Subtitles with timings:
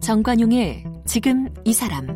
[0.00, 2.06] 정관용의 지금 이 사람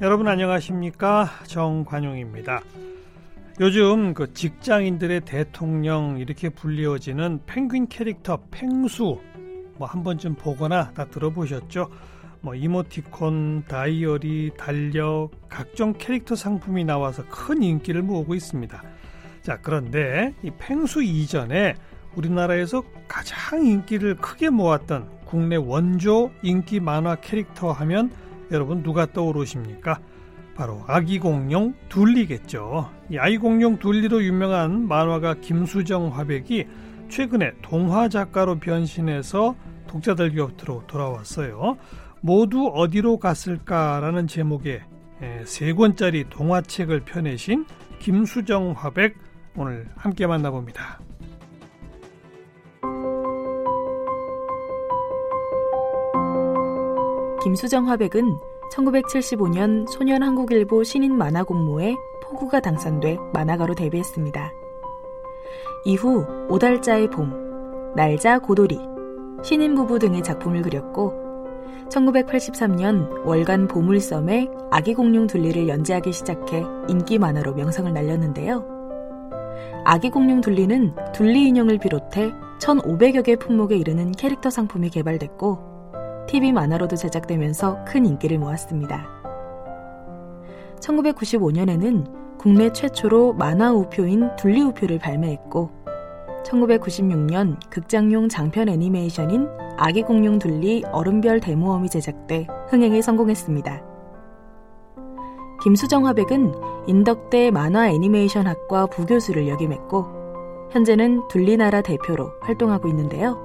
[0.00, 2.62] 여러분 안녕하십니까 정관용입니다.
[3.60, 9.18] 요즘 그 직장인들의 대통령 이렇게 불리워지는 펭귄 캐릭터 펭수
[9.78, 11.88] 뭐 한 번쯤 보거나 다 들어보셨죠?
[12.40, 18.82] 뭐 이모티콘, 다이어리, 달력 각종 캐릭터 상품이 나와서 큰 인기를 모으고 있습니다.
[19.42, 21.74] 자 그런데 이 펭수 이전에
[22.16, 28.12] 우리나라에서 가장 인기를 크게 모았던 국내 원조 인기 만화 캐릭터 하면
[28.52, 29.98] 여러분 누가 떠오르십니까?
[30.54, 32.88] 바로 아기 공룡 둘리겠죠.
[33.10, 36.66] 이 아기 공룡 둘리로 유명한 만화가 김수정 화백이
[37.08, 39.54] 최근에 동화 작가로 변신해서
[39.86, 41.76] 독자들 곁으로 돌아왔어요.
[42.20, 44.82] 모두 어디로 갔을까라는 제목의
[45.44, 47.66] 세 권짜리 동화책을 펴내신
[47.98, 49.16] 김수정 화백
[49.56, 51.00] 오늘 함께 만나봅니다.
[57.42, 58.24] 김수정 화백은
[58.72, 64.63] 1975년 소년 한국일보 신인 만화 공모에 포구가 당선돼 만화가로 데뷔했습니다.
[65.84, 68.80] 이후 오달자의 봄, 날자 고돌이,
[69.42, 71.12] 신인 부부 등의 작품을 그렸고
[71.90, 78.64] 1983년 월간 보물섬에 아기 공룡 둘리를 연재하기 시작해 인기 만화로 명성을 날렸는데요.
[79.84, 85.74] 아기 공룡 둘리는 둘리 인형을 비롯해 1,500여 개 품목에 이르는 캐릭터 상품이 개발됐고
[86.26, 89.06] TV 만화로도 제작되면서 큰 인기를 모았습니다.
[90.80, 95.70] 1995년에는 국내 최초로 만화 우표인 둘리 우표를 발매했고
[96.44, 103.82] 1996년 극장용 장편 애니메이션인 아기 공룡 둘리 얼음별 데모엄이 제작돼 흥행에 성공했습니다.
[105.62, 106.52] 김수정 화백은
[106.86, 110.04] 인덕대 만화 애니메이션학과 부교수를 역임했고
[110.70, 113.38] 현재는 둘리나라 대표로 활동하고 있는데요.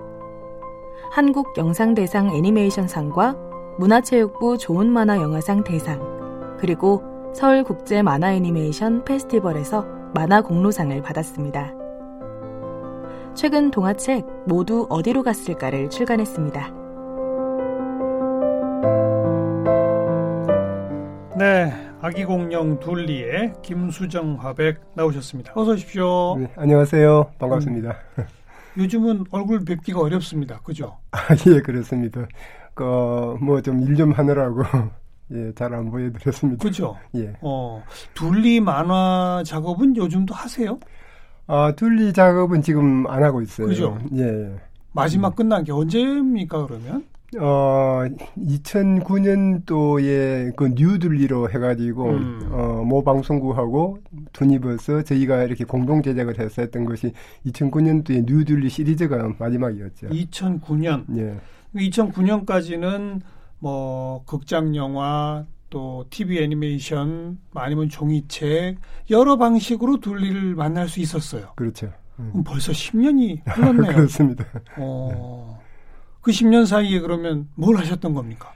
[1.10, 3.38] 한국 영상대상 애니메이션상과
[3.78, 6.02] 문화체육부 좋은 만화 영화상 대상,
[6.60, 7.02] 그리고
[7.34, 11.74] 서울국제 만화 애니메이션 페스티벌에서 만화 공로상을 받았습니다.
[13.36, 16.74] 최근 동화책 모두 어디로 갔을까를 출간했습니다.
[21.38, 25.54] 네, 아기 공룡 둘리의 김수정 화백 나오셨습니다.
[25.56, 26.38] 어서 오십시오.
[26.38, 27.32] 네, 안녕하세요.
[27.40, 27.96] 반갑습니다.
[28.18, 28.26] 음.
[28.78, 30.60] 요즘은 얼굴 뵙기가 어렵습니다.
[30.60, 30.98] 그죠?
[31.12, 32.28] 아, 예, 그렇습니다.
[32.74, 32.84] 그,
[33.42, 34.64] 뭐, 좀일좀 하느라고,
[35.32, 36.64] 예, 잘 안 보여드렸습니다.
[36.64, 36.96] 그죠?
[37.16, 37.34] 예.
[37.42, 40.80] 어, 둘리 만화 작업은 요즘도 하세요?
[41.48, 43.68] 아, 둘리 작업은 지금 안 하고 있어요.
[43.68, 43.98] 그죠?
[44.16, 44.56] 예.
[44.92, 47.06] 마지막 끝난 게 언제입니까, 그러면?
[47.40, 48.04] 어,
[48.40, 52.50] 2009년도에 그 뉴들리로 해가지고, 음.
[52.52, 54.00] 어, 모 방송국하고
[54.34, 57.14] 돈입어서 저희가 이렇게 공동 제작을 했던 것이
[57.46, 60.08] 2009년도에 뉴들리 시리즈가 마지막이었죠.
[60.10, 61.06] 2009년?
[61.18, 61.36] 예.
[61.76, 63.22] 2009년까지는
[63.60, 68.78] 뭐, 극장 영화, 또 TV 애니메이션, 아니면 종이책,
[69.10, 71.50] 여러 방식으로 둘리를 만날 수 있었어요.
[71.56, 71.92] 그렇죠.
[72.20, 72.44] 음.
[72.46, 73.94] 벌써 10년이 흘렀네요.
[73.96, 74.46] 그렇습니다.
[74.78, 75.60] 어.
[76.22, 78.54] 그 10년 사이에 그러면 뭘 하셨던 겁니까?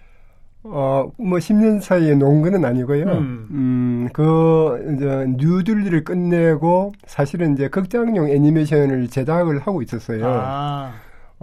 [0.64, 3.06] 어, 뭐 10년 사이에 놓은 거는 아니고요.
[3.06, 10.26] 음, 음 그, 이제, 뉴들리를 끝내고 사실은 이제 극장용 애니메이션을 제작을 하고 있었어요.
[10.26, 10.94] 아.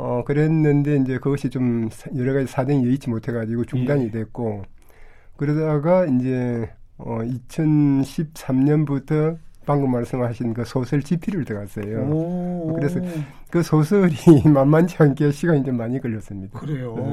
[0.00, 4.10] 어, 그랬는데 이제 그것이 좀 여러 가지 사정이 여의치 못해가지고 중단이 예.
[4.10, 4.62] 됐고,
[5.36, 12.08] 그러다가 이제, 어, 2013년부터 방금 말씀하신 그 소설 지필을 들어갔어요.
[12.10, 12.72] 오.
[12.74, 12.98] 그래서
[13.50, 14.14] 그 소설이
[14.52, 16.58] 만만치 않게 시간이 좀 많이 걸렸습니다.
[16.58, 16.94] 그래요.
[16.96, 17.04] 네.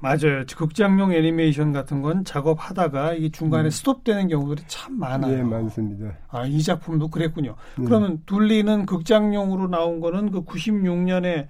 [0.00, 0.44] 맞아요.
[0.56, 3.70] 극장용 애니메이션 같은 건 작업하다가 이 중간에 음.
[3.70, 5.36] 스톱되는 경우들이 참 많아요.
[5.36, 6.12] 네, 많습니다.
[6.28, 7.54] 아, 이 작품도 그랬군요.
[7.78, 7.84] 네.
[7.84, 11.46] 그러면 둘리는 극장용으로 나온 거는 그 96년에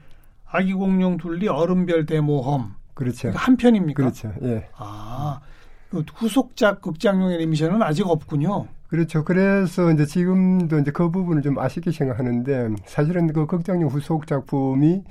[0.52, 2.74] 아기 공룡 둘리 얼음별 대모험.
[2.94, 3.22] 그렇죠.
[3.22, 4.02] 그러니까 한 편입니까?
[4.02, 4.32] 그렇죠.
[4.42, 4.68] 예.
[4.76, 5.40] 아,
[5.90, 8.66] 그 후속작 극장용 애니메이션은 아직 없군요.
[8.88, 9.24] 그렇죠.
[9.24, 15.02] 그래서 이제 지금도 이제 그 부분을 좀 아쉽게 생각하는데 사실은 그 극장용 후속 작품이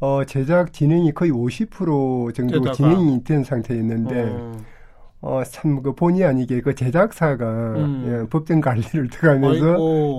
[0.00, 2.72] 어, 제작 진행이 거의 50% 정도.
[2.72, 4.52] 진행이 된 상태였는데 어.
[5.24, 7.44] 어, 참, 그 본의 아니게 그 제작사가
[7.76, 8.04] 음.
[8.24, 9.76] 예, 법정 관리를 들어가면서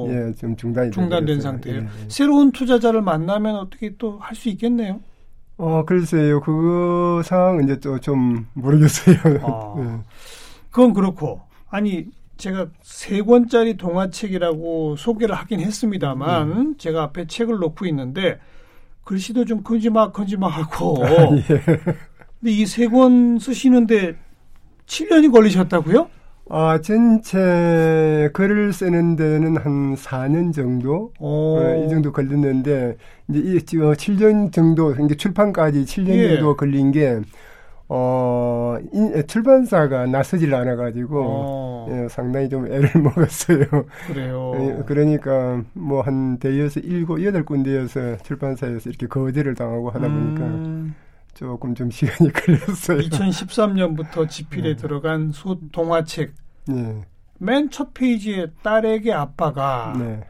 [0.10, 1.82] 예, 좀 중단이 중단된 상태예요.
[1.82, 2.10] 예, 예.
[2.10, 5.02] 새로운 투자자를 만나면 어떻게 또 할 수 있겠네요.
[5.58, 6.40] 어, 글쎄요.
[6.42, 9.18] 그 상황은 이제 또 좀 모르겠어요.
[9.44, 10.00] 아, 예.
[10.72, 12.06] 그건 그렇고 아니
[12.38, 16.76] 제가 세 권짜리 동화책이라고 소개를 하긴 했습니다만 음.
[16.78, 18.40] 제가 앞에 책을 놓고 있는데
[19.04, 21.44] 글씨도 좀 큼지막 큼지막하고 아, 예.
[22.40, 24.16] 근데 이 세 권 쓰시는데
[24.94, 26.08] 7년이 걸리셨다고요?
[26.50, 31.12] 아, 전체 글을 쓰는 데는 한 4년 정도?
[31.20, 32.98] 어, 이 정도 걸렸는데,
[33.30, 36.36] 이제 이, 7년 정도, 이게 출판까지 7년 예.
[36.36, 37.22] 정도 걸린 게,
[37.88, 41.88] 어, 인, 출판사가 나서질 않아가지고, 어.
[41.90, 43.66] 예, 상당히 좀 애를 먹었어요.
[44.08, 44.52] 그래요.
[44.60, 50.94] 예, 그러니까, 뭐, 한 대여섯, 일곱, 여덟 군데여서 출판사에서 이렇게 거절을 당하고 하다 보니까, 음.
[51.34, 53.00] 조금 좀 시간이 걸렸어요.
[53.00, 54.76] 2013년부터 지필에 네.
[54.76, 56.34] 들어간 소 동화책.
[56.68, 57.06] 네.
[57.40, 60.22] 맨 첫 페이지에 딸에게 아빠가 네.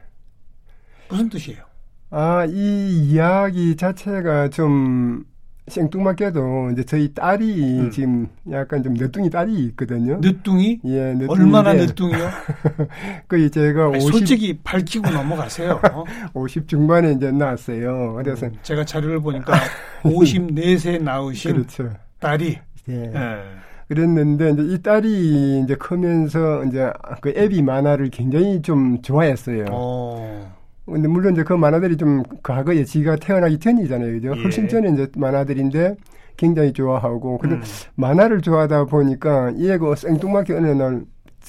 [1.09, 1.63] 무슨 뜻이에요?
[2.09, 5.25] 아, 이 이야기 자체가 좀
[5.67, 7.91] 생뚱맞게도 이제 저희 딸이 음.
[7.91, 10.17] 지금 약간 좀 늦둥이 딸이 있거든요.
[10.21, 10.81] 늦둥이?
[10.85, 11.29] 예, 늦둥이.
[11.29, 12.29] 얼마나 늦둥이요?
[13.27, 15.79] 그 제가 아니, 50 솔직히 밝히고 넘어가세요.
[16.33, 18.13] 50 중반에 이제 나왔어요.
[18.15, 19.53] 그래서 음, 제가 자료를 보니까
[20.03, 21.91] 54세 나오신 그렇죠.
[22.19, 23.11] 딸이 예.
[23.13, 23.41] 예.
[23.87, 29.65] 그랬는데 이제 이 딸이 이제 크면서 이제 그 애비 만화를 굉장히 좀 좋아했어요.
[29.71, 30.53] 어.
[30.85, 34.11] 근데 물론 이제 그 만화들이 좀 과거에 지가 태어나기 전이잖아요.
[34.13, 34.33] 그죠?
[34.35, 34.41] 예.
[34.43, 35.95] 훨씬 전에 이제 만화들인데
[36.37, 37.37] 굉장히 좋아하고.
[37.37, 37.61] 근데 음.
[37.95, 41.05] 만화를 좋아하다 보니까 얘가 생뚱맞게 어느 날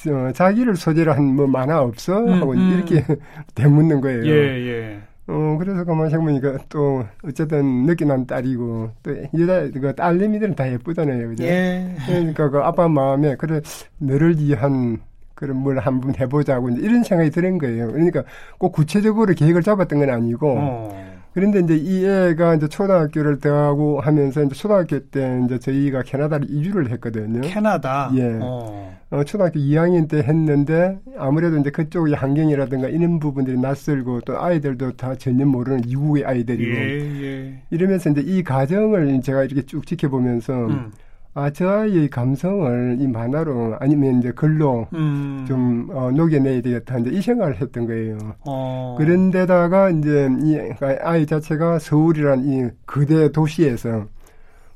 [0.09, 2.19] 어, 자기를 소재로 한 뭐 만화 없어?
[2.21, 2.59] 음, 하고 음.
[2.73, 3.05] 이렇게
[3.55, 4.27] 대묻는 거예요.
[4.27, 5.03] 예, 예.
[5.27, 11.29] 어, 그래서 가만히 생각해보니까 또, 어쨌든 늦게 난 딸이고, 또 여자, 그 딸내미들은 다 예쁘잖아요.
[11.31, 11.45] 그죠?
[11.45, 11.95] 예.
[12.07, 13.61] 그러니까 그 아빠 마음에, 그래,
[13.99, 14.99] 너를 위한
[15.35, 17.89] 그런 뭘 한번 해보자고 이런 생각이 드는 거예요.
[17.93, 18.25] 그러니까
[18.59, 21.15] 꼭 구체적으로 계획을 잡았던 건 아니고 어.
[21.35, 26.91] 그런데 이제 이 애가 이제 초등학교를 들어가고 하면서 이제 초등학교 때 이제 저희가 캐나다를 이주를
[26.93, 27.41] 했거든요.
[27.41, 28.11] 캐나다.
[28.15, 28.39] 예.
[28.41, 28.97] 어.
[29.11, 35.17] 어 초등학교 2학년 때 했는데 아무래도 이제 그쪽의 환경이라든가 이런 부분들이 낯설고 또 아이들도 다
[35.17, 37.63] 전혀 모르는 이국의 아이들이고 예, 예.
[37.71, 40.93] 이러면서 이제 이 과정을 제가 이렇게 쭉 지켜보면서 음.
[41.37, 45.45] 아, 저 아이의 감성을 이 만화로 아니면 이제 글로 음.
[45.49, 46.99] 좀 어, 녹여내야 되겠다.
[46.99, 48.19] 이제 이 생각을 했던 거예요.
[48.47, 48.95] 어.
[48.99, 50.59] 그런데다가 이제 이
[51.03, 54.07] 아이 자체가 서울이란 이 거대 도시에서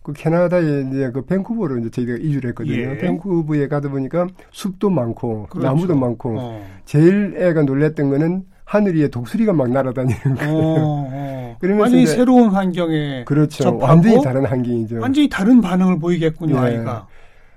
[0.03, 2.77] 그 캐나다에 이제 그 밴쿠버로 이제 저희가 이주를 했거든요.
[2.77, 2.99] 예.
[2.99, 5.67] 밴쿠버에 가다 보니까 숲도 많고 그렇죠.
[5.69, 6.67] 나무도 많고 어.
[6.85, 10.53] 제일 애가 놀랬던 거는 하늘 위에 독수리가 막 날아다니는 거예요.
[10.53, 11.57] 어, 어.
[11.59, 13.65] 그러면서 완전히 새로운 환경에 그렇죠.
[13.65, 15.01] 접하고 완전히 다른 환경이죠.
[15.01, 16.61] 완전히 다른 반응을 보이겠군요, 네.
[16.61, 17.07] 아이가.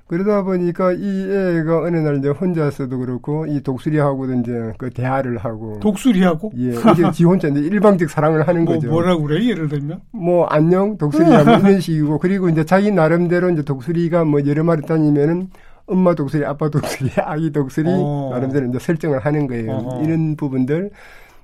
[0.08, 5.80] 그러다 보니까 이 애가 어느 날 이제 혼자서도 그렇고 이 독수리하고도 이제 그 대화를 하고
[5.82, 8.90] 독수리하고 예 이게 지 혼자 이제 일방적 사랑을 하는 뭐, 거죠.
[8.90, 13.64] 뭐라고 그래 예를 들면 뭐 안녕 독수리야 뭐 이런 식이고 그리고 이제 자기 나름대로 이제
[13.64, 15.50] 독수리가 뭐 여러 마리 다니면은
[15.86, 18.30] 엄마 독수리, 아빠 독수리, 아기 독수리 어.
[18.32, 19.72] 나름대로 이제 설정을 하는 거예요.
[19.72, 20.04] 어허.
[20.04, 20.92] 이런 부분들.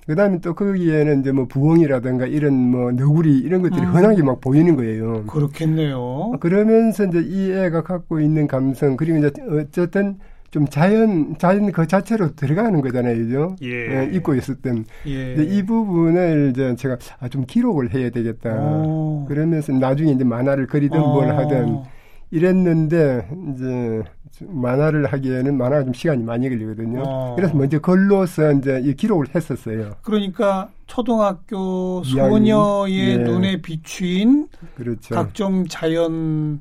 [0.07, 3.94] 그다음에 또 거기에는 이제 뭐 부엉이라든가 이런 뭐 너구리 이런 것들이 음.
[3.94, 5.25] 흔하게 막 보이는 거예요.
[5.25, 6.31] 그렇겠네요.
[6.39, 10.18] 그러면서 이제 이 애가 갖고 있는 감성 그리고 이제 어쨌든
[10.50, 13.56] 좀 자연 자연 그 자체로 들어가는 거잖아요, 그죠?
[13.62, 13.68] 예.
[13.68, 14.86] 예 잊고 있을 땐.
[15.06, 15.36] 예.
[15.44, 18.56] 이 부분을 이제 제가 아, 좀 기록을 해야 되겠다.
[18.56, 19.25] 오.
[19.28, 21.13] 그러면서 나중에 이제 만화를 그리든 오.
[21.16, 21.84] 뭘 하든
[22.31, 24.03] 이랬는데 이제
[24.41, 27.03] 만화를 하기에는 만화가 좀 시간이 많이 걸리거든요.
[27.06, 27.35] 어.
[27.35, 29.95] 그래서 먼저 글로서 이제 이 기록을 했었어요.
[30.01, 33.18] 그러니까 초등학교 소녀의 예.
[33.18, 35.15] 눈에 비추인 그렇죠.
[35.15, 36.59] 각종 자연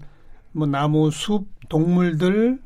[0.52, 2.58] 뭐 나무, 숲, 동물들,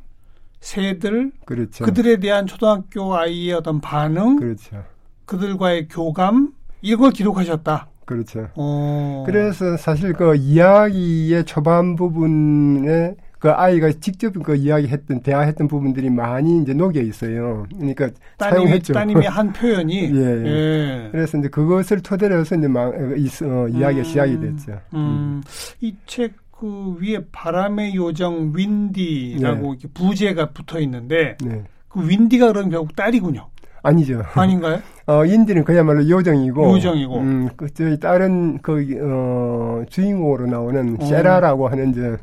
[0.59, 1.85] 새들, 그렇죠.
[1.85, 4.83] 그들에 대한 초등학교 아이의 어떤 반응, 그렇죠.
[5.25, 7.90] 그들과의 교감 이걸 기록하셨다.
[8.05, 8.49] 그렇죠.
[8.55, 9.23] 어.
[9.25, 16.75] 그래서 사실 그 이야기의 초반 부분에 그 아이가 직접 그 이야기했던 대화했던 부분들이 많이 이제
[16.75, 17.65] 녹여 있어요.
[17.73, 18.93] 그러니까 따님이, 사용했죠.
[18.93, 20.11] 따님의 한 표현이.
[20.13, 21.09] 예, 예.
[21.11, 24.73] 그래서 이제 그것을 토대로 해서 이제 막 어, 어, 이야기가 음, 시작이 됐죠.
[24.93, 24.99] 음.
[24.99, 25.43] 음.
[25.79, 29.69] 이책 그 위에 바람의 요정 윈디라고 네.
[29.69, 31.63] 이렇게 부제가 붙어 있는데 네.
[31.87, 33.49] 그 윈디가 그럼 결국 딸이군요.
[33.83, 34.21] 아니죠.
[34.35, 34.79] 아닌가요?
[35.07, 36.71] 어, 인디는 그야말로 요정이고.
[36.75, 37.17] 요정이고.
[37.17, 41.05] 음, 그, 저희 다른 그, 어, 주인공으로 나오는 어.
[41.05, 42.17] 세라라고 하는 이제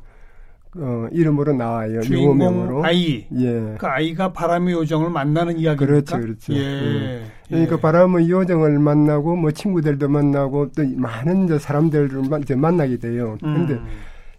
[0.76, 2.00] 어, 이름으로 나와요.
[2.02, 3.26] 주인공 아이.
[3.36, 3.74] 예.
[3.78, 5.86] 그 아이가 바람의 요정을 만나는 이야기입니까?
[5.86, 6.52] 그렇죠, 그렇죠.
[6.52, 6.58] 예.
[6.58, 7.22] 예.
[7.48, 7.80] 그러니까 예.
[7.80, 13.36] 바람의 요정을 만나고 뭐 친구들도 만나고 또 많은 이제 사람들을 이제 만나게 돼요.
[13.40, 13.86] 그런데 음.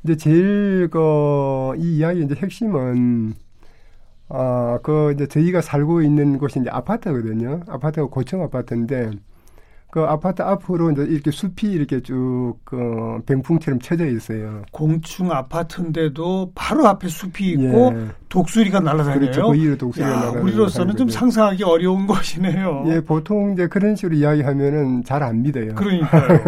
[0.04, 3.34] 이제 제일 그 이 이야기 이제 핵심은
[4.30, 7.62] 아, 그 이제 저희가 살고 있는 곳이 이제 아파트거든요.
[7.68, 9.12] 아파트가 고층 아파트인데
[9.92, 14.62] 그 아파트 앞으로 이제 이렇게 숲이 이렇게 쭉그 병풍처럼 쳐져 있어요.
[14.72, 18.08] 공층 아파트인데도 바로 앞에 숲이 있고 예.
[18.30, 19.20] 독수리가 날아다녀요.
[19.20, 19.48] 그렇죠.
[19.48, 20.44] 그 위로 독수리가 날아다니는.
[20.44, 22.84] 우리로서는 좀 상상하기 어려운 것이네요.
[22.90, 25.74] 예, 보통 이제 그런 식으로 이야기하면은 잘 안 믿어요.
[25.74, 26.40] 그러니까요.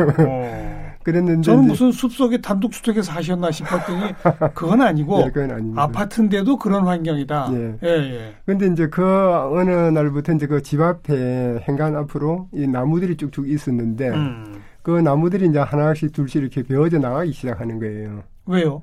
[1.02, 1.04] 어.
[1.04, 4.14] 그랬는데 저는 무슨 숲속에 단독주택에 사셨나 싶었더니
[4.54, 5.74] 그건 아니고 예, 그건.
[5.78, 7.50] 아파트인데도 그런 환경이다.
[7.54, 7.78] 예.
[7.84, 8.34] 예, 예.
[8.46, 14.10] 근데 이제 그 어느 날부터 이제 그 집 앞에 행간 앞으로 이 나무들이 쭉쭉 있었는데
[14.10, 14.62] 음.
[14.84, 18.24] 그 나무들이 이제 하나씩 둘씩 이렇게 베어져 나가기 시작하는 거예요.
[18.46, 18.82] 왜요?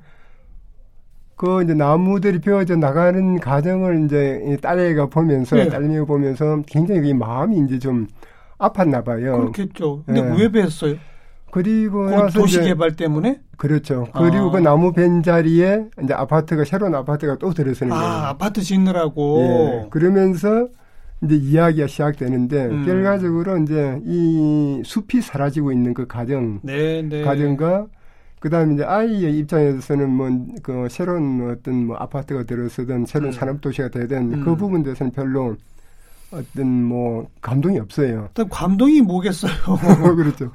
[1.35, 5.69] 그 이제 나무들이 베어져 나가는 과정을 이제 딸애가 보면서 네.
[5.69, 8.07] 딸내미가 보면서 굉장히 마음이 이제 좀
[8.57, 9.37] 아팠나 봐요.
[9.51, 10.03] 그렇겠죠.
[10.05, 10.35] 근데 네.
[10.37, 10.97] 왜 뱄어요?
[11.51, 14.07] 그리고 나서 도시 개발 때문에 그렇죠.
[14.13, 14.51] 그리고 아.
[14.51, 18.13] 그 나무 벤 자리에 이제 아파트가 새로운 아파트가 또 들어서는 아, 거예요.
[18.13, 19.39] 아파트 짓느라고.
[19.85, 19.89] 예.
[19.89, 20.67] 그러면서
[21.23, 22.85] 이제 이야기가 시작되는데 음.
[22.85, 27.23] 결과적으로 이제 이 숲이 사라지고 있는 그 가정, 네, 네.
[27.23, 27.87] 가정과
[28.39, 30.29] 그다음에 이제 아이의 입장에서는 뭐
[30.63, 33.37] 그 새로운 어떤 뭐 아파트가 들어서든 새로운 음.
[33.37, 34.45] 산업 도시가 되든 그 음.
[34.45, 35.57] 그 부분 에서는 별로
[36.31, 38.29] 어떤 뭐 감동이 없어요.
[38.49, 39.51] 감동이 뭐겠어요?
[40.15, 40.51] 그렇죠.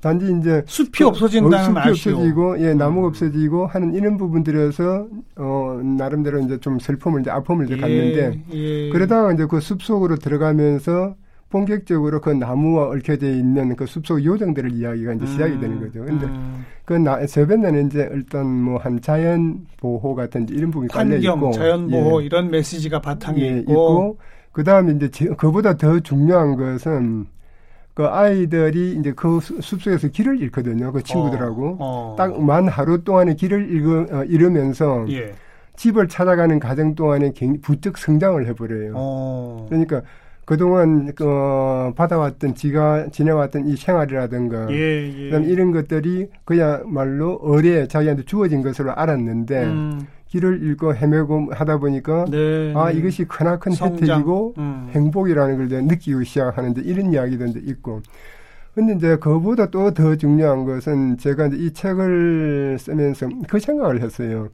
[0.00, 2.16] 단지 이제 숲이 그, 없어진다는 숲이 아쉬움.
[2.16, 3.10] 없어지고 예 나무가 음.
[3.10, 8.90] 없어지고 하는 이런 부분들에서 어 나름대로 이제 좀 슬픔을 이제 아픔을 이제 예, 갖는데 예.
[8.90, 11.14] 그러다가 이제 그 숲 속으로 들어가면서
[11.50, 16.04] 본격적으로 그 나무와 얽혀져 있는 그 숲속 요정들을 이야기가 이제 음, 시작이 되는 거죠.
[16.04, 16.64] 근데 음.
[16.84, 21.88] 그 나, 저변에는 이제 일단 뭐 한 자연 보호 같은 이런 부분이 깔려 있고 자연
[21.88, 22.26] 보호 예.
[22.26, 24.18] 이런 메시지가 바탕에 예, 있고, 있고
[24.52, 27.26] 그다음에 이제 그보다 더 중요한 것은
[27.98, 30.92] 그 아이들이 이제 그 숲속에서 길을 잃거든요.
[30.92, 31.78] 그 친구들하고.
[31.80, 32.14] 어, 어.
[32.16, 35.34] 딱만 하루 동안에 길을 잃어, 어, 잃으면서 예.
[35.74, 38.92] 집을 찾아가는 과정 동안에 부쩍 성장을 해버려요.
[38.94, 39.66] 어.
[39.68, 40.02] 그러니까
[40.44, 45.24] 그동안 그 받아왔던 지가 지내왔던 이 생활이라든가 예, 예.
[45.24, 50.06] 그다음 이런 것들이 그야말로 어뢰 자기한테 주어진 것으로 알았는데 음.
[50.28, 52.98] 길을 읽고 헤매고 하다 보니까 네, 아 네.
[52.98, 53.94] 이것이 크나큰 성장.
[54.18, 54.88] 혜택이고 음.
[54.92, 58.02] 행복이라는 걸 느끼고 시작하는데 이런 이야기도 이제 있고
[58.74, 64.48] 근데 이제 그보다 또 더 중요한 것은 제가 이제 이 책을 쓰면서 그 생각을 했어요.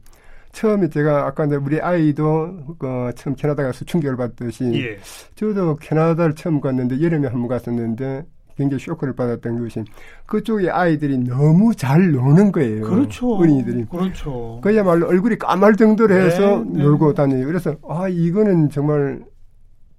[0.51, 4.97] 처음에 제가 아까 이제 우리 아이도 그 처음 캐나다 가서 충격을 받듯이 예.
[5.35, 8.25] 저도 캐나다를 처음 갔는데 여름에 한 번 갔었는데
[8.57, 9.83] 굉장히 쇼크를 받았던 것이
[10.25, 12.81] 그쪽에 아이들이 너무 잘 노는 거예요.
[12.81, 13.35] 그렇죠.
[13.35, 13.85] 어린이들이.
[13.85, 14.59] 그렇죠.
[14.61, 16.83] 그야말로 얼굴이 까말 정도로 해서 네, 네.
[16.83, 17.45] 놀고 다녀요.
[17.45, 19.21] 그래서 아 이거는 정말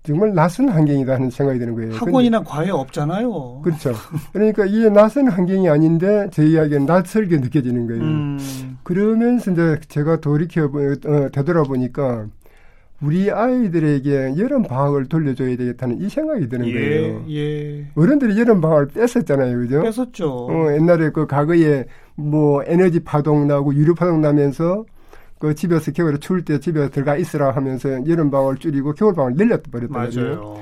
[0.03, 1.95] 정말 낯선 환경이다 하는 생각이 드는 거예요.
[1.95, 3.61] 학원이나 과외 없잖아요.
[3.63, 3.93] 그렇죠.
[4.33, 8.03] 그러니까 이게 낯선 환경이 아닌데 제 이야기는 낯설게 느껴지는 거예요.
[8.03, 8.39] 음.
[8.85, 12.27] 그러면서 이제 제가 돌이켜 어, 되돌아보니까
[13.03, 17.25] 우리 아이들에게 여름 방학을 돌려줘야 되겠다는 이 생각이 드는 예, 거예요.
[17.29, 17.87] 예.
[17.95, 19.83] 어른들이 여름 방학을 뺐었잖아요, 그죠?
[19.83, 20.47] 뺐었죠.
[20.47, 21.85] 어, 옛날에 그 과거에
[22.15, 24.87] 뭐 에너지 파동 나고 유류 파동 나면서
[25.39, 29.61] 그 집에서 겨울에 추울 때 집에 들어가 있으라 하면서 여름 방학을 줄이고 겨울 방학을 늘려
[29.61, 30.57] 버렸거든요.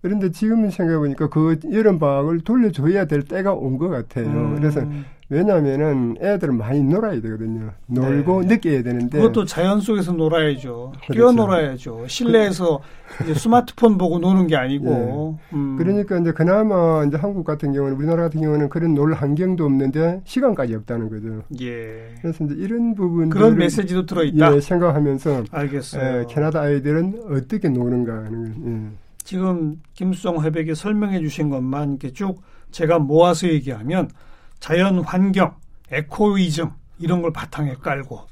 [0.00, 4.26] 그런데 지금 생각해 보니까 그 여름 방학을 돌려줘야 될 때가 온 것 같아요.
[4.28, 4.56] 음.
[4.56, 4.82] 그래서
[5.30, 7.70] 왜냐하면은 애들은 많이 놀아야 되거든요.
[7.86, 8.54] 놀고 네.
[8.54, 10.92] 느껴야 되는데 그것도 자연 속에서 놀아야죠.
[11.04, 11.12] 그렇죠.
[11.12, 12.06] 뛰어 놀아야죠.
[12.08, 12.80] 실내에서
[13.24, 15.38] 이제 스마트폰 보고 노는 게 아니고.
[15.50, 15.56] 네.
[15.56, 15.76] 음.
[15.76, 20.74] 그러니까 이제 그나마 이제 한국 같은 경우는 우리나라 같은 경우는 그런 놀 환경도 없는데 시간까지
[20.76, 21.42] 없다는 거죠.
[21.60, 22.14] 예.
[22.22, 24.54] 그래서 이제 이런 부분 그런 메시지도 들어 있다.
[24.56, 26.20] 예, 생각하면서 알겠어요.
[26.20, 29.07] 예, 캐나다 아이들은 어떻게 노는가 하는 예.
[29.28, 34.08] 지금 김수정 회백이 설명해 주신 것만 이렇게 쭉 제가 모아서 얘기하면
[34.58, 35.54] 자연 환경,
[35.92, 38.22] 에코이즘 이런 걸 바탕에 깔고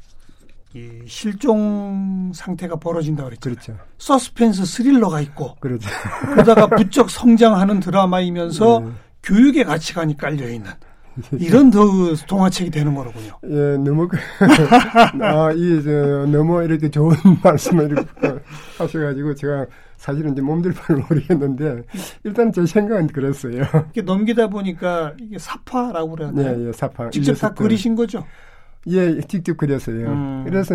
[0.72, 3.50] 이 실종 상태가 벌어진다 그랬죠.
[3.50, 3.76] 그렇죠.
[3.98, 5.86] 서스펜스 스릴러가 있고 그렇죠.
[6.30, 8.90] 그러다가 부쩍 성장하는 드라마이면서 네.
[9.22, 10.70] 교육의 가치관이 깔려 있는
[11.32, 11.84] 이런 더
[12.26, 13.38] 동화책이 되는 거로군요.
[13.44, 14.16] 예, 너무 그,
[15.22, 15.90] 아, 이, 저,
[16.30, 17.96] 너무 이렇게 좋은 말씀을
[18.78, 21.82] 하셔가지고 제가 사실은 이제 몸들 바를 모르겠는데
[22.24, 23.62] 일단 제 생각은 그랬어요.
[23.94, 26.56] 이렇게 넘기다 보니까 이게 사파라고 그러나요?
[26.56, 27.10] 네, 예, 사파.
[27.10, 28.24] 직접 다 그리신 거죠?
[28.88, 30.08] 예, 직접 그렸어요.
[30.08, 30.44] 음.
[30.46, 30.74] 그래서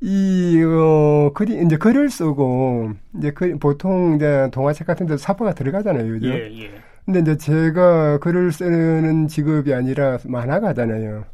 [0.00, 6.12] 이 어, 글이 이제 글을 쓰고 이제 그, 보통 이제 동화책 같은 데 사파가 들어가잖아요,
[6.12, 6.28] 그죠?
[6.28, 6.70] 예, 예.
[7.04, 11.24] 근데 이제 제가 글을 쓰는 직업이 아니라 만화가잖아요.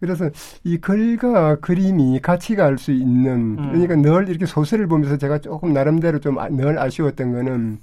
[0.00, 0.28] 그래서
[0.64, 3.72] 이 글과 그림이 같이 갈 수 있는 음.
[3.72, 7.78] 그러니까 늘 이렇게 소설을 보면서 제가 조금 나름대로 좀늘 아, 아쉬웠던 거는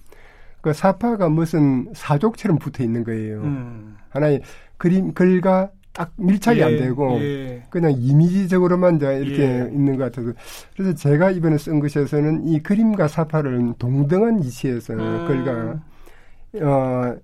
[0.61, 3.41] 그 사파가 무슨 사족처럼 붙어 있는 거예요.
[3.41, 3.97] 음.
[4.09, 4.41] 하나의
[4.77, 7.63] 그림 글과 딱 밀착이 예, 안 되고 예.
[7.69, 9.69] 그냥 이미지적으로만 이렇게 예.
[9.71, 10.33] 있는 것 같아서
[10.75, 15.27] 그래서 제가 이번에 쓴 것에서는 이 그림과 사파를 동등한 위치에서 음.
[15.27, 17.15] 글과 어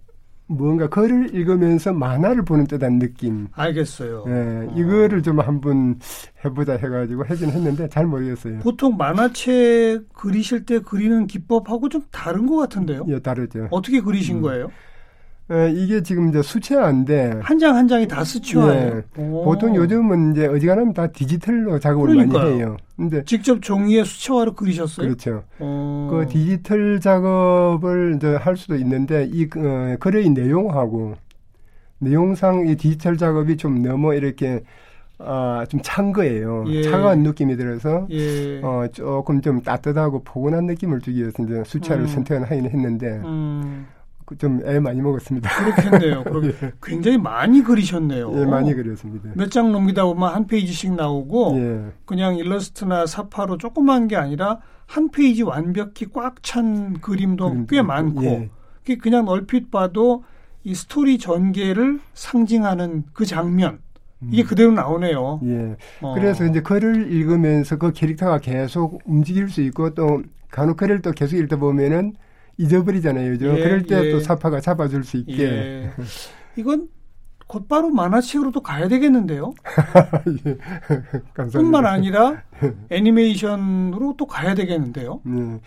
[0.50, 3.48] 뭔가 글을 읽으면서 만화를 보는 듯한 느낌.
[3.54, 4.24] 알겠어요.
[4.26, 4.74] 네, 어.
[4.76, 6.00] 이거를 좀 한번
[6.44, 8.60] 해보자 해가지고 하긴 했는데 잘 모르겠어요.
[8.60, 13.06] 보통 만화책 그리실 때 그리는 기법하고 좀 다른 것 같은데요?
[13.10, 13.68] 예, 다르죠.
[13.70, 14.42] 어떻게 그리신 음.
[14.42, 14.72] 거예요?
[15.52, 18.96] 에, 이게 지금 이제 수채화인데 한 장 한 장이 다 수채화예요.
[18.96, 19.02] 네.
[19.16, 22.44] 보통 요즘은 이제 어지간하면 다 디지털로 작업을 그러니까요.
[22.44, 22.78] 많이 해요.
[22.96, 25.08] 근데 직접 종이에 수채화로 그리셨어요?
[25.08, 25.44] 그렇죠.
[25.60, 26.08] 오.
[26.12, 31.16] 그 디지털 작업을 이제 할 수도 있는데 이 어, 거래의 내용하고
[32.00, 34.62] 내용상 이 디지털 작업이 좀 너무 이렇게
[35.22, 36.64] 아, 좀 찬 거예요.
[36.68, 36.82] 예.
[36.84, 38.62] 차가운 느낌이 들어서, 예.
[38.64, 42.08] 어, 조금 좀 따뜻하고 포근한 느낌을 주기 위해서 이제 수차를 음.
[42.08, 43.86] 선택을 하긴 했는데, 음.
[44.30, 45.50] 그 좀애 많이 먹었습니다.
[45.50, 46.24] 그렇겠네요.
[46.62, 46.72] 예.
[46.84, 48.32] 굉장히 많이 그리셨네요.
[48.40, 49.32] 예, 많이 그렸습니다.
[49.34, 51.86] 몇 장 넘기다 보면 한 페이지씩 나오고, 예.
[52.06, 58.96] 그냥 일러스트나 사파로 조그만 게 아니라 한 페이지 완벽히 꽉찬 그림도 꽤 많고, 예.
[58.98, 60.24] 그냥 얼핏 봐도
[60.64, 63.80] 이 스토리 전개를 상징하는 그 장면,
[64.30, 65.40] 이게 그대로 나오네요.
[65.46, 65.76] 예.
[66.02, 66.14] 어.
[66.14, 70.22] 그래서 이제 글을 읽으면서 그 캐릭터가 계속 움직일 수 있고 또
[70.52, 72.14] 간혹 글을 또 계속 읽다 보면은
[72.60, 73.32] 잊어버리잖아요.
[73.32, 73.58] 요즘.
[73.58, 74.20] 예, 그럴 때또 예.
[74.20, 75.44] 삽화가 잡아줄 수 있게.
[75.44, 75.92] 예.
[76.58, 76.90] 이건
[77.48, 79.54] 곧바로 만화책으로도 가야 되겠는데요.
[80.46, 80.58] 예.
[81.34, 81.60] 감사합니다.
[81.60, 82.44] 뿐만 아니라
[82.90, 85.22] 애니메이션으로 또 가야 되겠는데요.
[85.26, 85.60] 예.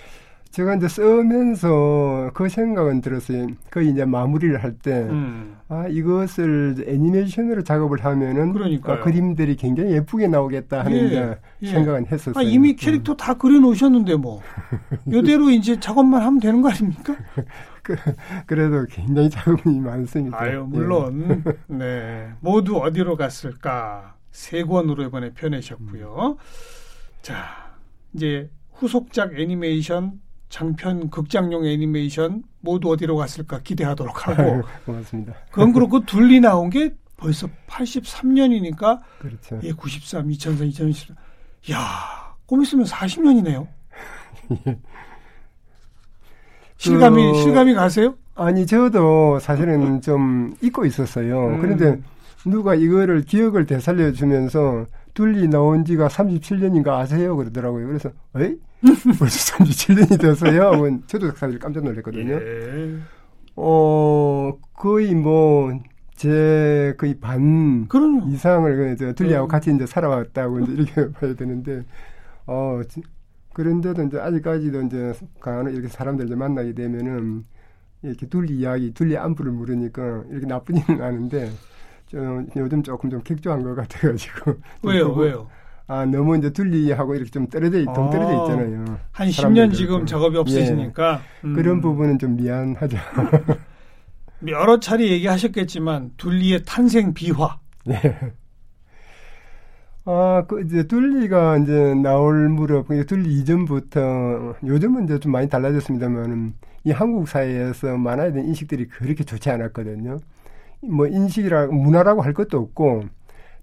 [0.52, 3.47] 제가 이제 쓰면서 그 생각은 들었어요.
[3.71, 5.56] 그 이제 마무리를 할 때, 음.
[5.68, 8.54] 아, 이것을 애니메이션으로 작업을 하면은,
[8.85, 11.66] 아, 그림들이 굉장히 예쁘게 나오겠다 하는 예, 예.
[11.66, 12.35] 생각은 했었어요.
[12.37, 12.76] 아, 이미 음.
[12.78, 13.16] 캐릭터 음.
[13.16, 14.42] 다 그려놓으셨는데 뭐.
[15.09, 17.16] 이대로 이제 작업만 하면 되는 거 아닙니까?
[17.82, 17.97] 그,
[18.44, 20.38] 그래도 굉장히 작업이 많습니다.
[20.38, 21.44] 아유, 물론.
[21.49, 21.52] 예.
[21.75, 22.28] 네.
[22.40, 24.16] 모두 어디로 갔을까?
[24.30, 26.37] 세 권으로 이번에 펴내셨고요.
[26.38, 26.44] 음.
[27.23, 27.73] 자,
[28.12, 30.21] 이제 후속작 애니메이션
[30.52, 35.32] 장편 극장용 애니메이션 모두 어디로 갔을까 기대하도록 하고 고맙습니다.
[35.50, 39.59] 그건 그렇고 둘리 나온 게 벌써 83년이니까 그렇죠.
[39.62, 41.14] 예, 93, 2004, 2014.
[41.73, 43.66] 야, 꼼 있으면 40년이네요.
[46.76, 47.38] 실감이 그...
[47.38, 48.14] 실감이 가세요?
[48.35, 51.47] 아니 저도 사실은 좀 잊고 있었어요.
[51.47, 51.61] 음.
[51.62, 51.99] 그런데
[52.44, 57.37] 누가 이거를 기억을 되살려 주면서 둘리 나온 지가 37년인가 아세요?
[57.37, 57.87] 그러더라고요.
[57.87, 58.59] 그래서 에이?
[59.18, 61.00] 벌써 37년이 돼서요.
[61.06, 62.34] 저도 사실 깜짝 놀랐거든요.
[62.34, 62.99] 예.
[63.56, 65.73] 어, 거의 뭐,
[66.16, 68.28] 제 거의 반 그럼요.
[68.28, 69.49] 이상을 그 둘리하고 음.
[69.49, 71.84] 같이 이제 살아왔다고 이제 이렇게 봐야 되는데,
[72.47, 72.80] 어,
[73.52, 77.45] 그런데도 이제 아직까지도 이제 간혹 이렇게 사람들 이제 만나게 되면은
[78.02, 81.50] 이렇게 둘리 이야기, 둘리 안부를 물으니까 이렇게 나쁘지는 않은데,
[82.06, 84.54] 좀 요즘 조금 좀 객조한 것 같아가지고.
[84.82, 85.49] 왜요, 왜요?
[85.86, 88.99] 아, 너무 이제 둘리하고 이렇게 좀 떨어져, 동 떨어져 아, 있잖아요.
[89.10, 91.21] 한 10년 지금 작업이 없으시니까.
[91.45, 91.54] 예, 음.
[91.54, 92.97] 그런 부분은 좀 미안하죠.
[94.49, 97.58] 여러 차례 얘기하셨겠지만, 둘리의 탄생 비화.
[97.84, 97.97] 네.
[100.04, 106.90] 아, 그, 이제, 둘리가 이제 나올 무렵, 둘리 이전부터, 요즘은 이제 좀 많이 달라졌습니다만은, 이
[106.90, 110.18] 한국 사회에서 만화에 대한 인식들이 그렇게 좋지 않았거든요.
[110.80, 113.04] 뭐, 인식이라, 문화라고 할 것도 없고,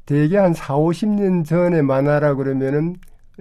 [0.09, 2.95] 대개 한 4, 50년 전에 만화라 그러면은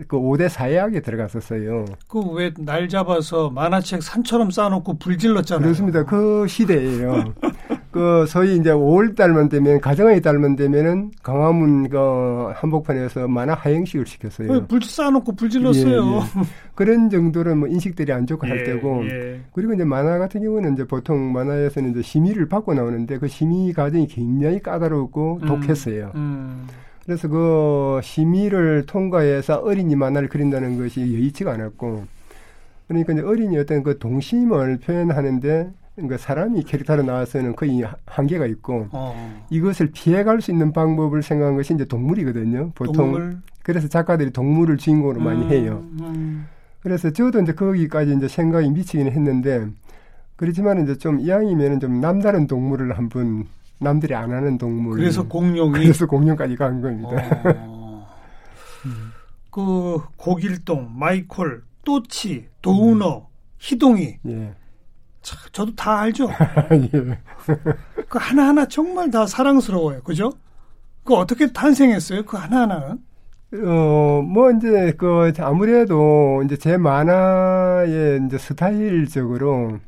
[0.06, 1.86] 그 5대 사회학에 들어갔었어요.
[2.06, 5.62] 그 왜 날 잡아서 만화책 산처럼 쌓아놓고 불질렀잖아요.
[5.64, 6.04] 그렇습니다.
[6.04, 7.32] 그 시대예요.
[7.90, 14.66] 그 소위 이제 5월 달만 되면 가정의 달만 되면은 강화문 그 한복판에서 만화 하행식을 시켰어요.
[14.66, 16.02] 불 쌓아놓고 불 질렀어요.
[16.02, 16.44] 예, 예.
[16.74, 19.40] 그런 정도로 뭐 인식들이 안 좋고 할 예, 때고 예.
[19.54, 24.06] 그리고 이제 만화 같은 경우는 이제 보통 만화에서는 이제 심의를 받고 나오는데 그 심의 과정이
[24.06, 26.12] 굉장히 까다롭고 음, 독했어요.
[26.14, 26.66] 음.
[27.04, 32.04] 그래서 그 심의를 통과해서 어린이 만화를 그린다는 것이 여의치가 않았고
[32.86, 39.44] 그러니까 이제 어린이 어떤 그 동심을 표현하는데 그러니까 사람이 캐릭터로 나와서는 거의 한계가 있고 어.
[39.50, 42.70] 이것을 피해갈 수 있는 방법을 생각한 것이 이제 동물이거든요.
[42.76, 43.38] 보통 동물?
[43.64, 45.84] 그래서 작가들이 동물을 주인공으로 음, 많이 해요.
[46.00, 46.46] 음.
[46.80, 49.66] 그래서 저도 이제 거기까지 이제 생각이 미치기는 했는데
[50.36, 53.46] 그렇지만 이제 좀 이왕이면은 좀 남다른 동물을 한번
[53.80, 54.98] 남들이 안 하는 동물.
[54.98, 57.10] 그래서 공룡이 그래서 공룡까지 간 겁니다.
[57.56, 58.06] 어.
[59.50, 63.22] 그 고길동, 마이콜, 또치, 도우너, 음.
[63.58, 64.18] 희동이.
[64.28, 64.54] 예.
[65.22, 66.28] 참, 저도 다 알죠.
[66.72, 67.18] 예.
[68.08, 70.02] 그 하나하나 정말 다 사랑스러워요.
[70.02, 70.32] 그죠?
[71.04, 72.24] 그 어떻게 탄생했어요?
[72.24, 72.98] 그 하나하나는?
[73.54, 79.78] 어, 뭐, 이제, 그, 아무래도, 이제 제 만화의 이제 스타일적으로,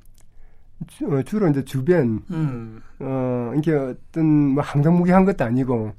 [0.86, 2.82] 주, 어, 로 이제 주변, 음.
[3.00, 5.92] 어, 이게 어떤 뭐 항상무게한 것도 아니고,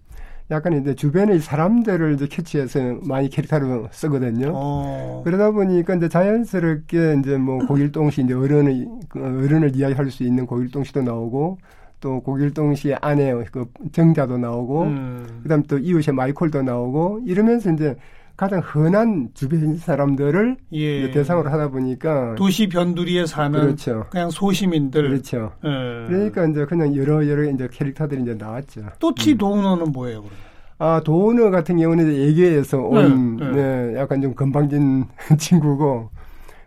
[0.51, 4.51] 약간 이제 주변의 사람들을 이제 캐치해서 많이 캐릭터로 쓰거든요.
[4.53, 5.21] 어.
[5.23, 10.45] 그러다 보니까 이제 자연스럽게 이제 뭐 고길동 씨 이제 어른의 그 어른을 이야기할 수 있는
[10.45, 11.57] 고길동 씨도 나오고
[12.01, 15.39] 또 고길동 씨 아내 그 정자도 나오고 음.
[15.43, 17.95] 그다음 또 이웃의 마이콜도 나오고 이러면서 이제
[18.41, 21.11] 가장 흔한 주변 사람들을 예.
[21.11, 24.07] 대상으로 하다 보니까 도시 변두리에 사는 그렇죠.
[24.09, 25.51] 그냥 소시민들 그렇죠.
[25.63, 26.07] 예.
[26.07, 28.81] 그러니까 이제 그냥 여러 여러 이제 캐릭터들이 이제 나왔죠.
[28.97, 29.37] 또치 음.
[29.37, 30.35] 도우너는 뭐예요, 그럼?
[30.79, 33.51] 아, 도우너 같은 경우는 이제 예계에서 온, 네, 네.
[33.51, 35.05] 네, 약간 좀 건방진
[35.37, 36.09] 친구고,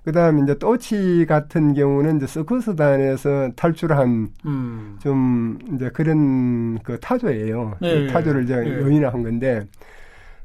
[0.05, 4.97] 그 다음에 이제 또치 같은 경우는 이제 서커스단에서 탈출한 음.
[5.03, 7.79] 좀 이제 그런 그 타조예요.
[7.81, 8.07] 네.
[8.07, 8.81] 그 타조를 이제 네.
[8.81, 9.67] 연인한 건데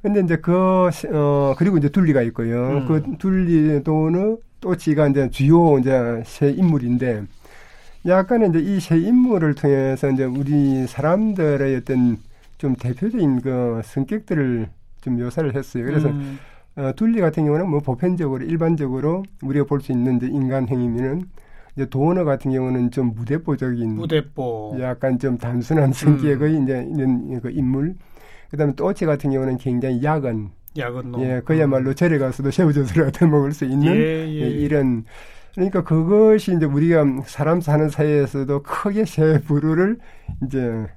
[0.01, 2.67] 근데 이제 그, 어, 그리고 이제 둘리가 있고요.
[2.69, 2.87] 음.
[2.87, 7.23] 그 둘리도는 또치가 이제 주요 이제 새 인물인데
[8.07, 12.17] 약간 이제 이 새 인물을 통해서 이제 우리 사람들의 어떤
[12.57, 14.69] 좀 대표적인 그 성격들을
[15.01, 15.85] 좀 묘사를 했어요.
[15.85, 16.39] 그래서 음.
[16.77, 21.23] 어, 둘리 같은 경우는 뭐 보편적으로 일반적으로 우리가 볼 수 있는 이제 인간 행위면은
[21.75, 26.63] 이제 도너 같은 경우는 좀 무대뽀적인 무대뽀 약간 좀 단순한 성격의 음.
[26.63, 27.95] 이제 이런 그 인물.
[28.49, 31.21] 그다음에 또치 같은 경우는 굉장히 야근 야근 놈.
[31.23, 34.41] 예, 그야말로 절에 가서도 새우젓을 얻어 먹을 수 있는 예, 예.
[34.41, 35.05] 예, 이런
[35.53, 39.97] 그러니까 그것이 이제 우리가 사람 사는 사이에서도 크게 새 부류를
[40.45, 40.87] 이제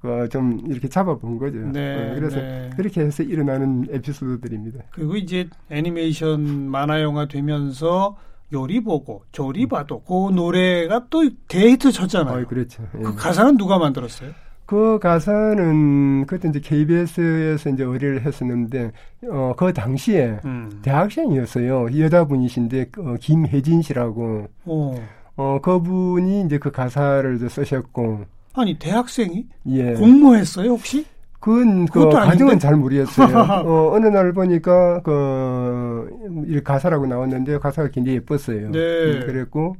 [0.00, 1.58] 그좀 이렇게 잡아본 거죠.
[1.58, 2.70] 네, 어, 그래서 네.
[2.76, 4.80] 그렇게 해서 일어나는 에피소드들입니다.
[4.90, 8.16] 그리고 이제 애니메이션 만화 영화 되면서
[8.52, 9.68] 요리 보고 조리 음.
[9.68, 12.42] 봐도 그 노래가 또 데이트 쳤잖아요.
[12.42, 12.82] 어, 그렇죠.
[12.98, 13.02] 예.
[13.02, 14.32] 그 가사는 누가 만들었어요?
[14.68, 18.92] 그 가사는 그때 이제 KBS에서 이제 의뢰를 했었는데
[19.30, 20.70] 어 그 당시에 음.
[20.82, 24.94] 대학생이었어요 여자분이신데 어, 김혜진 씨라고 오.
[25.36, 29.94] 어 그분이 이제 그 가사를 쓰셨고 아니 대학생이 예.
[29.94, 31.06] 공모했어요 혹시?
[31.40, 33.28] 그건 그 과정은 잘 모르겠어요.
[33.64, 36.10] 어, 어느 날 보니까 그
[36.62, 38.70] 가사라고 나왔는데 가사가 굉장히 예뻤어요.
[38.72, 38.78] 네.
[38.78, 39.76] 음, 그랬고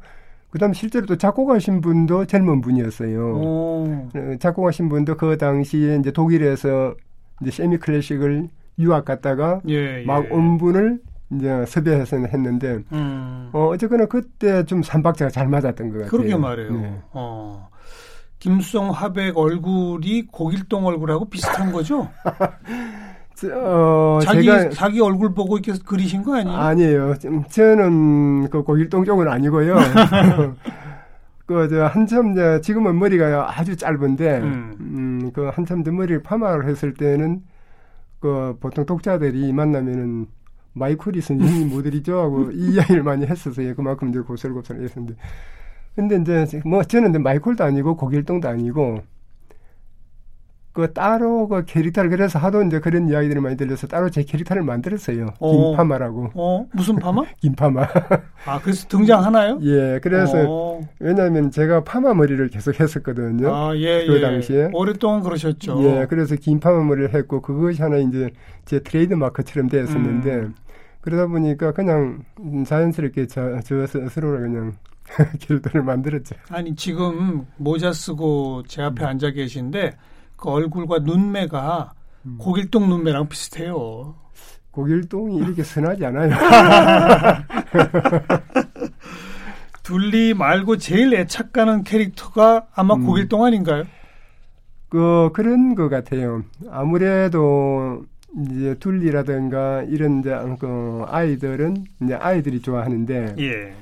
[0.50, 3.34] 그다음 실제로 또 작곡하신 분도 젊은 분이었어요.
[3.36, 4.08] 오.
[4.14, 6.94] 어, 작곡하신 분도 그 당시에 이제 독일에서
[7.42, 10.04] 이제 세미 클래식을 유학 갔다가 예, 예.
[10.04, 11.00] 막온 분을
[11.32, 13.50] 이제 섭외해서 했는데 음.
[13.52, 16.10] 어 어쨌거나 그때 좀 삼박자가 잘 맞았던 것 같아요.
[16.10, 16.72] 그러게 말해요.
[16.72, 16.98] 네.
[17.12, 17.68] 어.
[18.38, 22.08] 김수성 화백 얼굴이 고길동 얼굴하고 비슷한 거죠?
[23.46, 26.56] 어, 자기 제가, 자기 얼굴 보고 이렇게 그리신 거 아니에요?
[26.56, 27.14] 아니에요.
[27.48, 29.76] 저는 그 고길동 쪽은 아니고요.
[31.46, 34.76] 그저 한참 저 지금은 머리가 아주 짧은데 음.
[34.80, 37.42] 음, 그 한참 더 머리를 파마를 했을 때는
[38.20, 40.26] 그 보통 독자들이 만나면은
[40.74, 43.74] 마이클이 선생님 모델이죠 하고 이 이야기를 많이 했었어요.
[43.74, 45.18] 그만큼 이제 고설고설 했었는데
[45.94, 49.02] 근데 이제 뭐 저는 이제 마이콜도 아니고 고길동도 아니고
[50.78, 55.34] 그 따로 그 캐릭터를 그래서 하도 이제 그런 이야기들이 많이 들려서 따로 제 캐릭터를 만들었어요.
[55.40, 55.70] 어.
[55.70, 56.30] 김파마라고.
[56.34, 57.24] 어 무슨 파마?
[57.42, 57.82] 김파마.
[58.46, 59.58] 아 그래서 등장하나요?
[59.62, 60.80] 예, 그래서 어.
[61.00, 63.52] 왜냐하면 제가 파마 머리를 계속 했었거든요.
[63.52, 64.20] 아 예, 그 예.
[64.20, 65.82] 당시에 오랫동안 그러셨죠.
[65.82, 68.30] 예, 그래서 김파마 머리를 했고 그것이 하나 이제
[68.64, 70.54] 제 트레이드 마크처럼 되었었는데 음.
[71.00, 72.22] 그러다 보니까 그냥
[72.64, 74.76] 자연스럽게 저, 저 스스로를 그냥
[75.40, 76.36] 길들을 만들었죠.
[76.50, 79.08] 아니 지금 모자 쓰고 제 앞에 음.
[79.08, 79.96] 앉아 계신데
[80.38, 81.92] 그 얼굴과 눈매가
[82.24, 82.36] 음.
[82.38, 84.14] 고길동 눈매랑 비슷해요.
[84.70, 86.30] 고길동이 이렇게 선하지 않아요.
[89.82, 93.04] 둘리 말고 제일 애착가는 캐릭터가 아마 음.
[93.04, 93.84] 고길동 아닌가요?
[94.88, 96.44] 그 그런 것 같아요.
[96.70, 98.04] 아무래도
[98.40, 103.74] 이제 둘리라든가 이런 이제 그 아이들은 이제 아이들이 좋아하는데 예.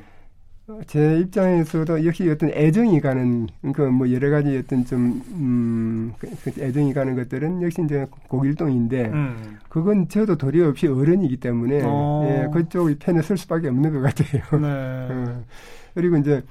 [0.89, 6.93] 제 입장에서도 역시 어떤 애정이 가는 그뭐 여러 가지 어떤 좀 음, 그, 그 애정이
[6.93, 9.59] 가는 것들은 역시 이제 고길동인데 음.
[9.69, 12.27] 그건 저도 도리 없이 어른이기 때문에 어.
[12.27, 14.43] 예, 그쪽 편에 설 수밖에 없는 것 같아요.
[14.61, 14.67] 네.
[15.31, 15.45] 어.
[15.95, 16.43] 그리고 이제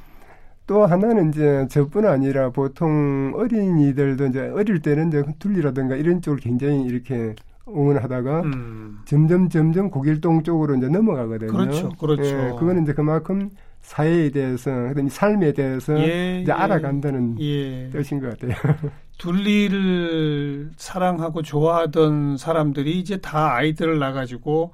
[0.65, 6.85] 또 하나는 이제 저뿐 아니라 보통 어린이들도 이제 어릴 때는 이제 둘리라든가 이런 쪽을 굉장히
[6.85, 7.35] 이렇게
[7.67, 8.99] 응원하다가 음.
[9.05, 11.51] 점점 점점 고길동 쪽으로 이제 넘어가거든요.
[11.51, 12.23] 그렇죠, 그렇죠.
[12.23, 13.49] 예, 그거는 이제 그만큼
[13.85, 17.89] 사회에 대해서 그다음에 삶에 대해서 예, 이제 예, 알아간다는 예.
[17.91, 18.55] 뜻인 것 같아요.
[19.19, 24.73] 둘리를 사랑하고 좋아하던 사람들이 이제 다 아이들을 낳아가지고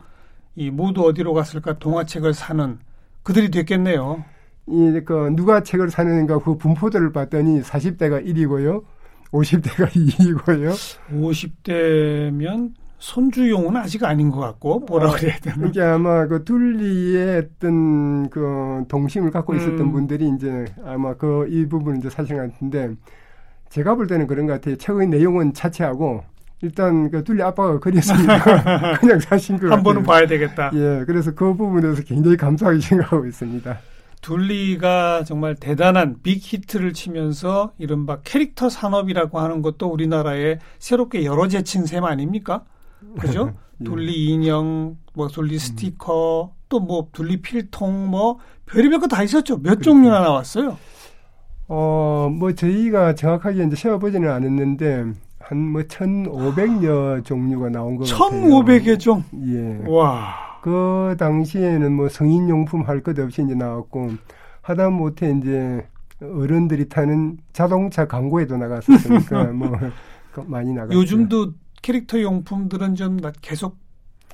[0.56, 2.80] 이 모두 어디로 갔을까 동화책을 사는
[3.24, 4.24] 그들이 됐겠네요.
[4.68, 8.84] 이, 그, 누가 책을 사는가 그 분포들을 봤더니 40대가 1이고요.
[9.32, 10.72] 50대가 2이고요.
[11.12, 15.68] 50대면 손주용은 아직 아닌 것 같고 뭐라 어, 그래야 되나?
[15.68, 19.92] 이게 아마 그 둘리의 어떤 그 동심을 갖고 있었던 음.
[19.92, 22.92] 분들이 이제 아마 그 이 부분은 이제 사실 같은데
[23.70, 24.76] 제가 볼 때는 그런 것 같아요.
[24.76, 26.24] 책의 내용은 차치하고
[26.62, 29.84] 일단 그 둘리 아빠가 그렸으니까 그냥 사신 것 같아요.
[29.84, 30.70] 번은 봐야 되겠다.
[30.76, 33.80] 예, 그래서 그 부분에서 굉장히 감사하게 생각하고 있습니다.
[34.22, 42.64] 둘리가 정말 대단한 빅히트를 치면서 이른바 캐릭터 산업이라고 하는 것도 우리나라에 새롭게 열어제친 셈 아닙니까?
[43.20, 43.54] 그죠?
[43.84, 45.60] 둘리 인형, 뭐 둘리 음.
[45.60, 48.38] 스티커, 또뭐 둘리 필통, 뭐
[48.68, 49.58] 별의별 거 다 있었죠.
[49.58, 49.84] 몇 그렇죠.
[49.92, 50.78] 종류나 나왔어요?
[51.68, 55.06] 어, 뭐 저희가 정확하게 이제 세어보지는 않았는데
[55.40, 59.24] 한 뭐 1,500여 종류가 나온 것 1,500여 종?
[59.48, 59.82] 예.
[59.90, 60.60] 와.
[60.62, 64.12] 그 당시에는 뭐 성인 용품 할 것 없이 이제 나왔고
[64.62, 65.86] 하다 못해 이제
[66.22, 70.98] 어른들이 타는 자동차 광고에도 나갔었으니까 뭐그 많이 나갔죠.
[71.00, 73.78] 요즘도 캐릭터 용품들은 좀 계속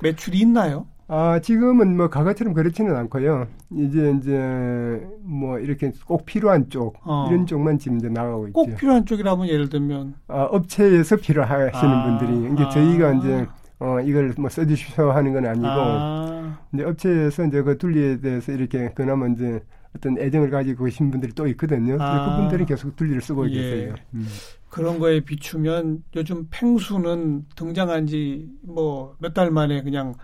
[0.02, 0.86] 매출이 있나요?
[1.10, 3.46] 아, 지금은 뭐 과거처럼 그렇지는 않고요.
[3.72, 7.26] 이제 이제 뭐 이렇게 꼭 필요한 쪽 어.
[7.30, 8.52] 이런 쪽만 지금 이제 나가고 있죠.
[8.52, 12.18] 꼭 필요한 쪽이라면 예를 들면 아, 업체에서 필요하시는 아.
[12.18, 12.68] 분들이 이게 아.
[12.68, 13.46] 저희가 이제
[13.80, 16.58] 어 이걸 뭐 써주시오 하는 건 아니고 아.
[16.74, 19.62] 이제 업체에서 이제 그 둘리에 대해서 이렇게 그나마 이제
[19.96, 21.96] 어떤 애정을 가지고 계신 분들이 또 있거든요.
[21.98, 22.36] 아.
[22.36, 23.54] 그분들이 계속 둘리를 쓰고 예.
[23.54, 23.94] 계세요.
[24.12, 24.26] 음.
[24.68, 30.14] 그런 거에 비추면 요즘 펭수는 등장한 지 뭐 몇 달 만에 그냥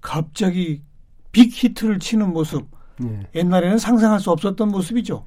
[0.00, 0.82] 갑자기
[1.32, 2.66] 빅 히트를 치는 모습.
[3.02, 3.26] 예.
[3.34, 5.24] 옛날에는 상상할 수 없었던 모습이죠.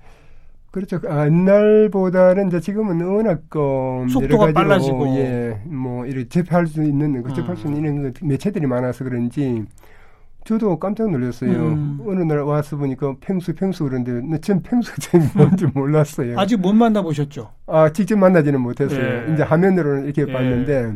[0.71, 0.99] 그렇죠.
[1.07, 7.33] 아, 옛날보다는 이제 지금은 워낙 그 속도가 빨라지고 예, 뭐 이렇게 접할 수 있는 그
[7.33, 8.13] 접할 수 있는 음.
[8.21, 9.63] 매체들이 많아서 그런지
[10.45, 11.49] 저도 깜짝 놀랐어요.
[11.49, 11.99] 음.
[12.05, 16.37] 어느 날 와서 보니까 펭수 펭수 그런데 전 펭수가 뭔지 몰랐어요.
[16.39, 17.49] 아직 못 만나보셨죠?
[17.65, 19.25] 아 직접 만나지는 못했어요.
[19.25, 19.33] 네.
[19.33, 20.31] 이제 화면으로는 이렇게 네.
[20.31, 20.93] 봤는데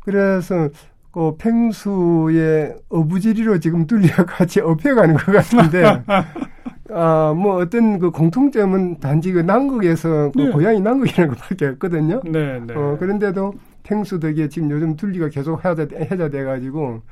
[0.00, 0.70] 그래서
[1.12, 6.02] 그 펭수의 어부지리로 지금 뚫려 같이 업혀가는 것 같은데
[6.92, 10.50] 아, 뭐 어떤 그 공통점은 단지 그 남극에서 그 네.
[10.50, 12.22] 고양이 남극이라는 것밖에 없거든요.
[12.24, 12.74] 네, 네.
[12.74, 17.02] 어, 그런데도 펭수 덕에 지금 요즘 둘리가 계속 해자돼 가지고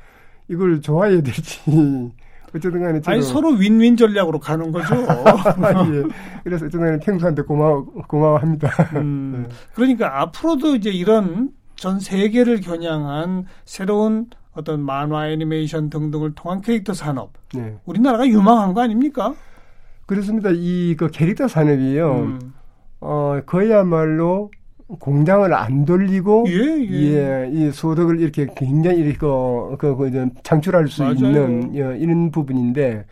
[0.49, 1.59] 이걸 좋아해야 될지
[2.55, 4.95] 어쨌든 간에 아니 서로 윈윈 전략으로 가는 거죠.
[4.97, 6.03] 예.
[6.43, 8.69] 그래서 어쨌든 간에 펭수한테 고마워 고마워합니다.
[8.95, 9.55] 음, 네.
[9.75, 17.33] 그러니까 앞으로도 이제 이런 전 세계를 겨냥한 새로운 어떤 만화 애니메이션 등등을 통한 캐릭터 산업.
[17.53, 17.77] 네.
[17.85, 19.35] 우리나라가 유망한 거 아닙니까?
[20.07, 20.49] 그렇습니다.
[20.51, 22.11] 이 그 캐릭터 산업이요.
[22.15, 22.53] 음.
[22.99, 24.49] 어 그야말로
[24.97, 27.45] 공장을 안 돌리고 예, 예.
[27.45, 31.13] 예, 이 소득을 이렇게 굉장히 이렇게 그, 그, 그 창출할 수 맞아요.
[31.15, 33.05] 있는 예, 이런 부분인데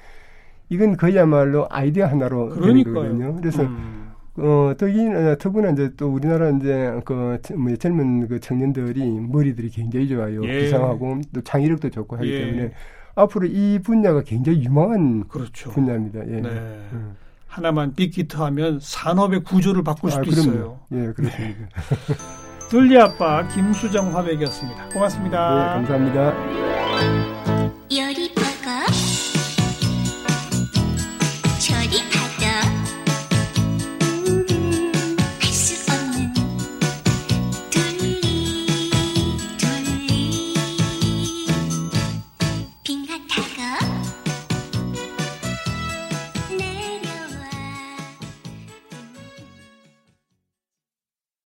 [0.70, 2.74] 이건 그야말로 아이디어 하나로 그러니까요.
[2.84, 3.36] 되는 거거든요.
[3.36, 4.12] 그래서 음.
[4.38, 10.08] 어, 특히, 어, 특히나 이제 또 우리나라 이제 그, 뭐 젊은 그 청년들이 머리들이 굉장히
[10.08, 10.44] 좋아요.
[10.46, 10.60] 예.
[10.62, 12.40] 비상하고 또 창의력도 좋고 하기 예.
[12.40, 12.72] 때문에
[13.16, 15.70] 앞으로 이 분야가 굉장히 유망한 그렇죠.
[15.72, 16.20] 분야입니다.
[16.28, 16.42] 예.
[16.42, 16.50] 네.
[16.94, 17.16] 음.
[17.48, 20.80] 하나만 빅히트 하면 산업의 구조를 바꿀 수도 아, 있어요.
[20.92, 21.70] 예, 그렇습니다.
[22.70, 24.90] 둘리 아빠 김수정 화백이었습니다.
[24.90, 25.80] 고맙습니다.
[25.80, 26.34] 네, 감사합니다.